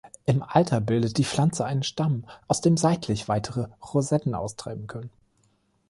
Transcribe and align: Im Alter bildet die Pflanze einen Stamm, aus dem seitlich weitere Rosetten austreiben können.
Im 0.25 0.41
Alter 0.41 0.81
bildet 0.81 1.19
die 1.19 1.23
Pflanze 1.23 1.63
einen 1.63 1.83
Stamm, 1.83 2.25
aus 2.47 2.61
dem 2.61 2.75
seitlich 2.75 3.27
weitere 3.27 3.67
Rosetten 3.93 4.33
austreiben 4.33 4.87
können. 4.87 5.11